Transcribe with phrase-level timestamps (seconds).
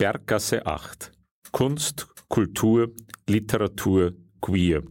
[0.00, 1.10] Berggasse 8.
[1.50, 2.92] Kunst, Kultur,
[3.28, 4.84] Literatur, Queer.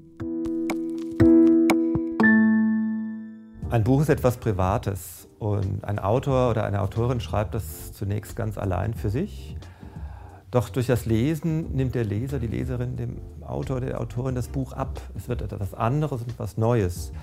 [3.69, 8.57] Ein Buch ist etwas Privates und ein Autor oder eine Autorin schreibt das zunächst ganz
[8.57, 9.55] allein für sich.
[10.51, 14.73] Doch durch das Lesen nimmt der Leser, die Leserin dem Autor, der Autorin das Buch
[14.73, 14.99] ab.
[15.15, 17.13] Es wird etwas anderes und etwas Neues.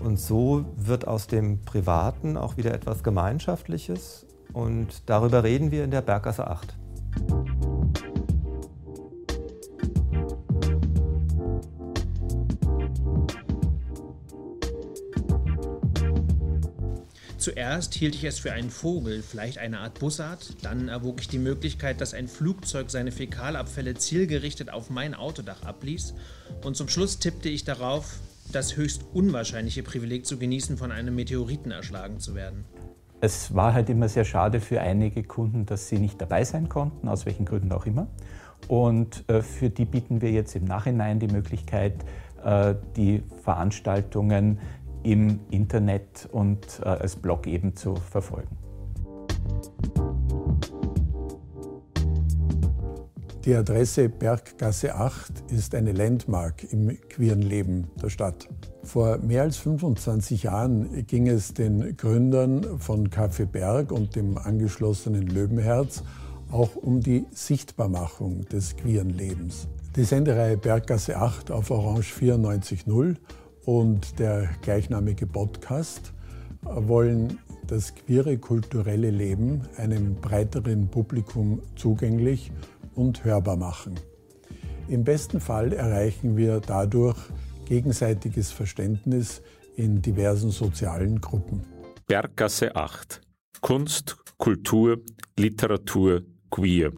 [0.00, 4.26] Und so wird aus dem Privaten auch wieder etwas Gemeinschaftliches.
[4.52, 6.76] Und darüber reden wir in der Berggasse 8.
[17.40, 20.62] Zuerst hielt ich es für einen Vogel, vielleicht eine Art Bussard.
[20.62, 26.12] Dann erwog ich die Möglichkeit, dass ein Flugzeug seine Fäkalabfälle zielgerichtet auf mein Autodach abließ.
[26.62, 28.18] Und zum Schluss tippte ich darauf,
[28.52, 32.66] das höchst unwahrscheinliche Privileg zu genießen, von einem Meteoriten erschlagen zu werden.
[33.22, 37.08] Es war halt immer sehr schade für einige Kunden, dass sie nicht dabei sein konnten,
[37.08, 38.08] aus welchen Gründen auch immer.
[38.68, 42.04] Und äh, für die bieten wir jetzt im Nachhinein die Möglichkeit,
[42.44, 44.58] äh, die Veranstaltungen
[45.02, 48.56] im Internet und äh, als Blog eben zu verfolgen.
[53.46, 58.46] Die Adresse Berggasse 8 ist eine Landmark im queeren Leben der Stadt.
[58.84, 65.26] Vor mehr als 25 Jahren ging es den Gründern von Café Berg und dem angeschlossenen
[65.26, 66.02] Löwenherz
[66.52, 69.68] auch um die Sichtbarmachung des queeren Lebens.
[69.96, 73.16] Die Sendereihe Berggasse 8 auf Orange 94.0
[73.70, 76.12] und der gleichnamige Podcast
[76.62, 82.50] wollen das queere kulturelle Leben einem breiteren Publikum zugänglich
[82.96, 83.94] und hörbar machen.
[84.88, 87.16] Im besten Fall erreichen wir dadurch
[87.66, 89.40] gegenseitiges Verständnis
[89.76, 91.64] in diversen sozialen Gruppen.
[92.08, 93.20] Berggasse 8.
[93.60, 94.98] Kunst, Kultur,
[95.38, 96.90] Literatur, Queer.